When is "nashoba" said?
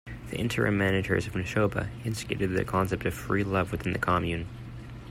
1.33-1.87